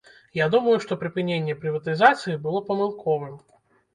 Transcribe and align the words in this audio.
Я 0.37 0.45
думаю, 0.53 0.71
што 0.85 0.95
прыпыненне 1.01 1.53
прыватызацыі 1.59 2.39
было 2.45 2.61
памылковым. 2.73 3.37